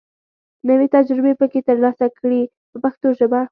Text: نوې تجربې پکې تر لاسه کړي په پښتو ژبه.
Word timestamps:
نوې 0.67 0.87
تجربې 0.95 1.33
پکې 1.39 1.59
تر 1.67 1.77
لاسه 1.83 2.05
کړي 2.19 2.41
په 2.71 2.77
پښتو 2.83 3.07
ژبه. 3.19 3.41